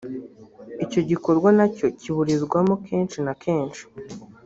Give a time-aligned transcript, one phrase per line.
[0.83, 3.83] icyo gikorwa nacyo kiburizwamo kenshi na kenshi